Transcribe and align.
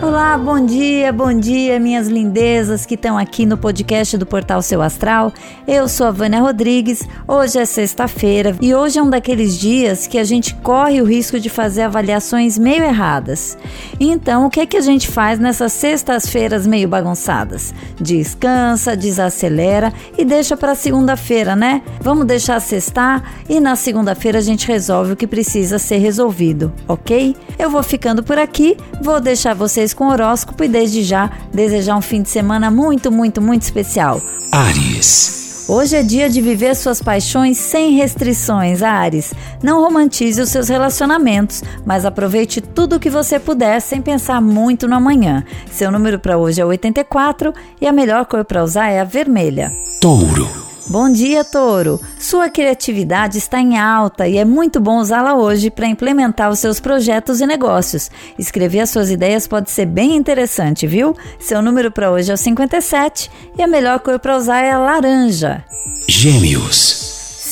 Olá, 0.00 0.38
bom 0.38 0.64
dia, 0.64 1.12
bom 1.12 1.34
dia, 1.34 1.80
minhas 1.80 2.06
lindezas 2.06 2.86
que 2.86 2.94
estão 2.94 3.18
aqui 3.18 3.44
no 3.44 3.58
podcast 3.58 4.16
do 4.16 4.24
Portal 4.24 4.62
Seu 4.62 4.80
Astral. 4.80 5.32
Eu 5.66 5.88
sou 5.88 6.06
a 6.06 6.12
Vânia 6.12 6.40
Rodrigues. 6.40 7.02
Hoje 7.26 7.58
é 7.58 7.64
sexta-feira 7.64 8.54
e 8.60 8.72
hoje 8.72 9.00
é 9.00 9.02
um 9.02 9.10
daqueles 9.10 9.58
dias 9.58 10.06
que 10.06 10.16
a 10.16 10.22
gente 10.22 10.54
corre 10.54 11.02
o 11.02 11.04
risco 11.04 11.40
de 11.40 11.50
fazer 11.50 11.82
avaliações 11.82 12.56
meio 12.56 12.84
erradas. 12.84 13.58
Então, 13.98 14.46
o 14.46 14.50
que 14.50 14.60
é 14.60 14.66
que 14.66 14.76
a 14.76 14.80
gente 14.80 15.08
faz 15.08 15.40
nessas 15.40 15.72
sextas-feiras 15.72 16.64
meio 16.64 16.86
bagunçadas? 16.86 17.74
Descansa, 18.00 18.96
desacelera 18.96 19.92
e 20.16 20.24
deixa 20.24 20.56
para 20.56 20.76
segunda-feira, 20.76 21.56
né? 21.56 21.82
Vamos 22.00 22.24
deixar 22.24 22.60
sextar 22.60 23.34
e 23.48 23.58
na 23.58 23.74
segunda-feira 23.74 24.38
a 24.38 24.42
gente 24.42 24.68
resolve 24.68 25.14
o 25.14 25.16
que 25.16 25.26
precisa 25.26 25.76
ser 25.76 25.98
resolvido, 25.98 26.72
ok? 26.86 27.34
Eu 27.58 27.68
vou 27.68 27.82
ficando 27.82 28.22
por 28.22 28.38
aqui, 28.38 28.76
vou 29.02 29.20
deixar 29.20 29.54
vocês 29.54 29.87
vocês 29.88 29.94
com 29.94 30.08
horóscopo 30.08 30.64
e 30.64 30.68
desde 30.68 31.02
já 31.02 31.30
desejar 31.52 31.96
um 31.96 32.02
fim 32.02 32.22
de 32.22 32.28
semana 32.28 32.70
muito, 32.70 33.10
muito, 33.10 33.40
muito 33.40 33.62
especial. 33.62 34.20
Ares. 34.52 35.66
Hoje 35.68 35.96
é 35.96 36.02
dia 36.02 36.30
de 36.30 36.40
viver 36.40 36.74
suas 36.74 37.02
paixões 37.02 37.58
sem 37.58 37.92
restrições, 37.92 38.82
Ares. 38.82 39.34
Não 39.62 39.82
romantize 39.82 40.40
os 40.40 40.48
seus 40.48 40.68
relacionamentos, 40.68 41.62
mas 41.84 42.06
aproveite 42.06 42.60
tudo 42.60 42.96
o 42.96 43.00
que 43.00 43.10
você 43.10 43.38
puder 43.38 43.80
sem 43.80 44.00
pensar 44.00 44.40
muito 44.40 44.88
no 44.88 44.94
amanhã. 44.94 45.44
Seu 45.70 45.90
número 45.90 46.18
para 46.18 46.38
hoje 46.38 46.60
é 46.60 46.64
84 46.64 47.52
e 47.80 47.86
a 47.86 47.92
melhor 47.92 48.24
cor 48.24 48.44
para 48.44 48.64
usar 48.64 48.88
é 48.88 49.00
a 49.00 49.04
vermelha. 49.04 49.70
Touro. 50.00 50.67
Bom 50.88 51.12
dia, 51.12 51.44
Touro! 51.44 52.00
Sua 52.18 52.48
criatividade 52.48 53.36
está 53.36 53.60
em 53.60 53.78
alta 53.78 54.26
e 54.26 54.38
é 54.38 54.44
muito 54.44 54.80
bom 54.80 54.98
usá-la 54.98 55.34
hoje 55.34 55.70
para 55.70 55.86
implementar 55.86 56.50
os 56.50 56.60
seus 56.60 56.80
projetos 56.80 57.42
e 57.42 57.46
negócios. 57.46 58.10
Escrever 58.38 58.80
as 58.80 58.88
suas 58.88 59.10
ideias 59.10 59.46
pode 59.46 59.70
ser 59.70 59.84
bem 59.84 60.16
interessante, 60.16 60.86
viu? 60.86 61.14
Seu 61.38 61.60
número 61.60 61.92
para 61.92 62.10
hoje 62.10 62.30
é 62.30 62.34
o 62.34 62.38
57 62.38 63.30
e 63.58 63.62
a 63.62 63.66
melhor 63.66 63.98
cor 63.98 64.18
para 64.18 64.38
usar 64.38 64.62
é 64.62 64.70
a 64.70 64.78
laranja. 64.78 65.62
Gêmeos. 66.08 67.07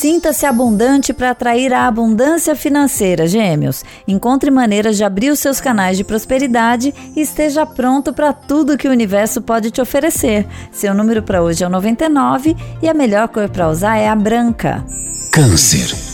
Sinta-se 0.07 0.47
abundante 0.47 1.13
para 1.13 1.31
atrair 1.31 1.75
a 1.75 1.85
abundância 1.85 2.55
financeira, 2.55 3.27
Gêmeos. 3.27 3.85
Encontre 4.07 4.53
maneiras 4.53 4.97
de 4.97 5.03
abrir 5.03 5.31
os 5.31 5.41
seus 5.41 5.61
canais 5.61 5.97
de 5.97 6.05
prosperidade 6.05 6.95
e 7.17 7.21
esteja 7.21 7.67
pronto 7.67 8.13
para 8.13 8.33
tudo 8.33 8.79
que 8.79 8.87
o 8.87 8.93
universo 8.93 9.43
pode 9.43 9.73
te 9.73 9.81
oferecer. 9.81 10.47
Seu 10.71 10.95
número 10.95 11.25
para 11.25 11.43
hoje 11.43 11.65
é 11.65 11.67
o 11.67 11.71
99 11.71 12.57
e 12.81 12.89
a 12.89 12.95
melhor 12.95 13.27
cor 13.27 13.49
para 13.49 13.69
usar 13.69 13.97
é 13.97 14.09
a 14.09 14.15
branca. 14.15 14.87
Câncer. 15.33 16.06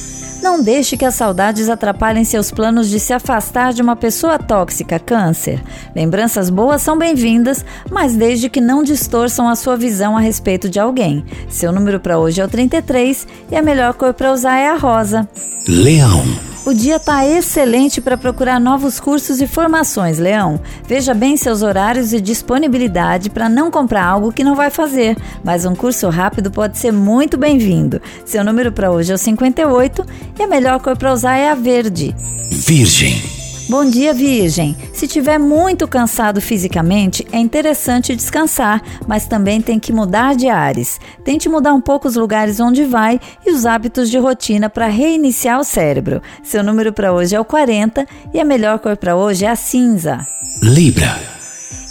Não 0.43 0.61
deixe 0.61 0.97
que 0.97 1.05
as 1.05 1.15
saudades 1.15 1.69
atrapalhem 1.69 2.25
seus 2.25 2.51
planos 2.51 2.91
de 2.91 2.99
se 2.99 3.13
afastar 3.13 3.73
de 3.73 3.81
uma 3.81 3.95
pessoa 3.95 4.41
tóxica, 4.41 4.99
Câncer. 4.99 5.63
Lembranças 5.95 6.51
boas 6.51 6.83
são 6.83 6.99
bem-vindas, 6.99 7.65
mas 7.89 8.17
desde 8.17 8.51
que 8.51 8.61
não 8.61 8.83
distorçam 8.83 9.49
a 9.49 9.55
sua 9.55 9.77
visão 9.77 10.17
a 10.17 10.21
respeito 10.21 10.69
de 10.69 10.81
alguém. 10.81 11.25
Seu 11.49 11.71
número 11.71 12.01
para 12.01 12.19
hoje 12.19 12.41
é 12.41 12.45
o 12.45 12.49
33 12.49 13.25
e 13.53 13.57
a 13.57 13.63
melhor 13.63 13.95
cor 13.95 14.13
para 14.13 14.33
usar 14.33 14.59
é 14.59 14.69
a 14.69 14.77
rosa. 14.77 15.29
Leão. 15.69 16.52
O 16.65 16.73
dia 16.73 16.97
está 16.97 17.27
excelente 17.27 18.01
para 18.01 18.17
procurar 18.17 18.61
novos 18.61 19.01
cursos 19.01 19.41
e 19.41 19.49
formações, 19.49 20.19
Leão. 20.19 20.61
Veja 20.87 21.13
bem 21.13 21.37
seus 21.37 21.61
horários 21.61 22.13
e 22.13 22.21
disponibilidade 22.21 23.31
para 23.31 23.49
não 23.49 23.69
comprar 23.69 24.05
algo 24.05 24.33
que 24.33 24.45
não 24.45 24.55
vai 24.55 24.71
fazer, 24.71 25.17
mas 25.43 25.65
um 25.65 25.75
curso 25.75 26.09
rápido 26.09 26.53
pode 26.53 26.79
ser 26.79 26.93
muito 26.93 27.37
bem-vindo. 27.37 28.01
Seu 28.25 28.45
número 28.45 28.71
para 28.71 28.93
hoje 28.93 29.11
é 29.11 29.15
o 29.15 29.19
58 29.19 30.07
e 30.39 30.43
a 30.43 30.47
melhor 30.47 30.79
cor 30.81 30.97
para 30.97 31.13
usar 31.13 31.37
é 31.37 31.51
a 31.51 31.55
verde. 31.57 32.15
Virgem. 32.49 33.42
Bom 33.69 33.89
dia, 33.89 34.13
Virgem. 34.13 34.77
Se 34.93 35.07
tiver 35.07 35.39
muito 35.39 35.87
cansado 35.87 36.41
fisicamente, 36.41 37.27
é 37.33 37.39
interessante 37.39 38.15
descansar, 38.15 38.83
mas 39.07 39.27
também 39.27 39.63
tem 39.63 39.79
que 39.79 39.93
mudar 39.93 40.35
de 40.35 40.49
ares. 40.49 41.01
Tente 41.25 41.49
mudar 41.49 41.73
um 41.73 41.81
pouco 41.81 42.09
os 42.09 42.17
lugares 42.17 42.61
onde 42.61 42.85
vai 42.85 43.21
e 43.47 43.51
os 43.51 43.65
hábitos 43.65 44.11
de 44.11 44.19
rotina 44.19 44.69
para 44.69 44.89
reiniciar 44.89 45.61
o 45.61 45.65
cérebro. 45.65 46.21
Seu 46.43 46.63
número 46.63 46.93
para 46.93 47.13
hoje 47.13 47.35
é 47.35 47.41
o 47.41 47.45
40 47.45 48.07
e 48.35 48.41
a 48.41 48.45
melhor 48.45 48.79
cor 48.79 48.97
para 48.97 49.17
hoje 49.17 49.45
é 49.45 49.49
a 49.49 49.57
cinza. 49.57 50.27
Libra. 50.63 51.42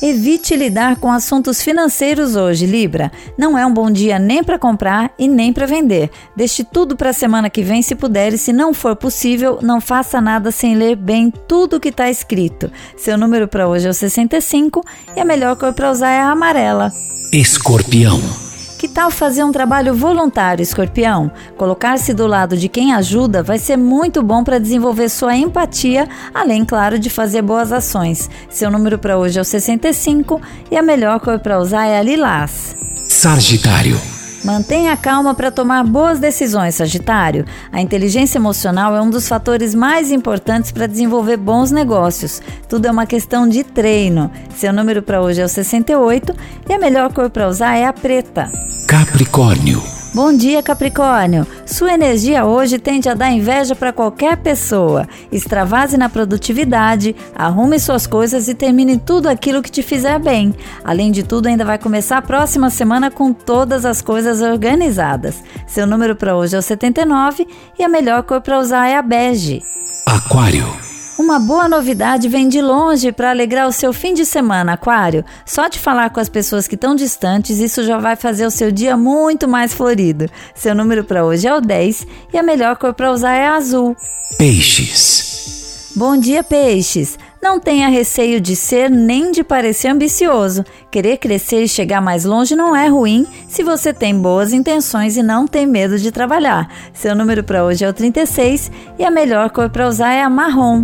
Evite 0.02 0.56
lidar 0.56 0.96
com 0.96 1.12
assuntos 1.12 1.62
financeiros 1.62 2.36
hoje, 2.36 2.66
Libra. 2.66 3.12
Não 3.38 3.56
é 3.56 3.64
um 3.64 3.74
bom 3.74 3.92
dia 3.92 4.18
nem 4.18 4.44
para 4.44 4.58
comprar 4.58 5.14
e 5.18 5.28
nem 5.28 5.54
para 5.54 5.68
vender. 5.68 6.10
Deixe 6.36 6.64
tudo 6.64 6.96
para 6.96 7.12
a 7.12 7.14
semana 7.14 7.52
que 7.52 7.62
vem 7.62 7.84
se 7.84 7.94
puder 7.94 8.34
e 8.34 8.38
se 8.38 8.52
não 8.52 8.74
for 8.74 8.96
possível, 8.96 9.60
não 9.62 9.80
faça 9.80 10.20
nada 10.20 10.50
sem 10.50 10.76
ler 10.76 10.96
bem 10.96 11.32
tudo 11.48 11.76
o 11.76 11.80
que 11.80 11.90
está 11.90 12.10
escrito. 12.10 12.72
Seu 12.98 13.16
número 13.16 13.48
para 13.48 13.68
hoje 13.68 13.86
é 13.86 13.92
o 13.92 13.94
65 13.94 14.84
e 15.16 15.20
a 15.20 15.26
melhor 15.26 15.56
cor 15.56 15.72
para 15.72 15.92
usar 15.92 16.10
é 16.10 16.20
a 16.20 16.32
amarela. 16.32 16.92
Escorpião. 17.32 18.51
Que 18.82 18.88
tal 18.88 19.12
fazer 19.12 19.44
um 19.44 19.52
trabalho 19.52 19.94
voluntário, 19.94 20.64
escorpião? 20.64 21.32
Colocar-se 21.56 22.16
do 22.16 22.26
lado 22.26 22.58
de 22.58 22.68
quem 22.68 22.96
ajuda 22.96 23.44
vai 23.44 23.60
ser 23.60 23.78
muito 23.78 24.24
bom 24.24 24.44
para 24.44 24.58
desenvolver 24.58 25.08
sua 25.08 25.38
empatia, 25.38 26.10
além, 26.34 26.66
claro, 26.66 26.98
de 26.98 27.08
fazer 27.08 27.44
boas 27.44 27.72
ações. 27.72 28.28
Seu 28.50 28.72
número 28.72 28.98
para 28.98 29.20
hoje 29.20 29.38
é 29.38 29.42
o 29.44 29.46
65 29.46 30.42
e 30.72 30.76
a 30.76 30.82
melhor 30.82 31.20
cor 31.20 31.38
para 31.38 31.60
usar 31.60 31.86
é 31.86 32.00
a 32.00 32.02
lilás. 32.02 32.76
Sagitário. 33.08 34.11
Mantenha 34.44 34.98
calma 34.98 35.36
para 35.36 35.52
tomar 35.52 35.84
boas 35.84 36.20
decisões, 36.20 36.76
Sagitário. 36.76 37.46
A 37.72 37.80
inteligência 37.80 38.40
emocional 38.40 38.96
é 38.96 39.02
um 39.02 39.10
dos 39.10 39.28
fatores 39.28 39.76
mais 39.76 40.12
importantes 40.12 40.72
para 40.72 40.88
desenvolver 40.88 41.38
bons 41.38 41.72
negócios. 41.72 42.42
Tudo 42.68 42.88
é 42.88 42.92
uma 42.92 43.06
questão 43.06 43.48
de 43.48 43.64
treino. 43.64 44.32
Seu 44.56 44.74
número 44.74 45.04
para 45.04 45.22
hoje 45.22 45.42
é 45.42 45.46
o 45.46 45.50
68 45.50 46.36
e 46.68 46.74
a 46.74 46.80
melhor 46.80 47.14
cor 47.14 47.30
para 47.30 47.48
usar 47.48 47.76
é 47.76 47.86
a 47.86 47.94
preta. 47.94 48.52
Capricórnio. 48.88 50.01
Bom 50.14 50.36
dia, 50.36 50.62
Capricórnio. 50.62 51.48
Sua 51.66 51.94
energia 51.94 52.44
hoje 52.44 52.78
tende 52.78 53.08
a 53.08 53.14
dar 53.14 53.32
inveja 53.32 53.74
para 53.74 53.94
qualquer 53.94 54.36
pessoa. 54.36 55.08
Extravase 55.32 55.96
na 55.98 56.10
produtividade, 56.10 57.16
arrume 57.34 57.80
suas 57.80 58.06
coisas 58.06 58.50
e 58.50 58.54
termine 58.54 58.98
tudo 58.98 59.30
aquilo 59.30 59.62
que 59.62 59.72
te 59.72 59.82
fizer 59.82 60.20
bem. 60.20 60.54
Além 60.84 61.14
de 61.14 61.24
tudo, 61.24 61.48
ainda 61.48 61.64
vai 61.64 61.78
começar 61.78 62.18
a 62.18 62.22
próxima 62.22 62.70
semana 62.70 63.10
com 63.10 63.32
todas 63.32 63.86
as 63.86 64.02
coisas 64.02 64.42
organizadas. 64.42 65.42
Seu 65.66 65.88
número 65.88 66.14
para 66.14 66.36
hoje 66.36 66.58
é 66.58 66.60
o 66.60 66.62
79 66.62 67.48
e 67.80 67.84
a 67.84 67.88
melhor 67.88 68.24
cor 68.24 68.42
para 68.42 68.60
usar 68.60 68.90
é 68.90 68.98
a 68.98 69.02
bege. 69.02 69.62
Aquário. 70.06 70.91
Uma 71.22 71.38
boa 71.38 71.70
novidade 71.70 72.28
vem 72.28 72.50
de 72.50 72.60
longe 72.60 73.12
para 73.12 73.30
alegrar 73.30 73.68
o 73.68 73.72
seu 73.72 73.94
fim 73.94 74.12
de 74.12 74.26
semana, 74.26 74.74
Aquário. 74.74 75.24
Só 75.46 75.68
de 75.68 75.78
falar 75.78 76.10
com 76.10 76.20
as 76.20 76.28
pessoas 76.28 76.68
que 76.68 76.74
estão 76.74 76.96
distantes, 76.96 77.60
isso 77.60 77.84
já 77.84 78.00
vai 78.00 78.16
fazer 78.16 78.44
o 78.44 78.50
seu 78.50 78.72
dia 78.72 78.98
muito 78.98 79.48
mais 79.48 79.72
florido. 79.72 80.26
Seu 80.56 80.74
número 80.74 81.04
para 81.04 81.24
hoje 81.24 81.48
é 81.48 81.56
o 81.56 81.62
10 81.62 82.08
e 82.34 82.40
a 82.40 82.42
melhor 82.42 82.76
cor 82.76 82.96
para 82.96 83.12
usar 83.12 83.36
é 83.36 83.46
azul. 83.46 83.96
Peixes. 84.36 85.92
Bom 85.96 86.18
dia, 86.18 86.44
peixes. 86.44 87.20
Não 87.40 87.60
tenha 87.60 87.88
receio 87.88 88.42
de 88.42 88.56
ser 88.56 88.90
nem 88.90 89.32
de 89.32 89.44
parecer 89.44 89.90
ambicioso. 89.90 90.66
Querer 90.90 91.18
crescer 91.18 91.62
e 91.62 91.68
chegar 91.68 92.02
mais 92.02 92.26
longe 92.26 92.56
não 92.56 92.76
é 92.76 92.88
ruim 92.88 93.28
se 93.48 93.62
você 93.62 93.94
tem 93.94 94.20
boas 94.20 94.54
intenções 94.54 95.16
e 95.18 95.22
não 95.22 95.46
tem 95.46 95.68
medo 95.68 96.00
de 96.00 96.12
trabalhar. 96.12 96.68
Seu 96.96 97.16
número 97.16 97.44
para 97.44 97.64
hoje 97.64 97.86
é 97.86 97.90
o 97.90 97.94
36 97.94 98.72
e 98.98 99.06
a 99.06 99.12
melhor 99.12 99.52
cor 99.52 99.70
para 99.70 99.88
usar 99.88 100.14
é 100.14 100.24
a 100.24 100.30
marrom. 100.30 100.84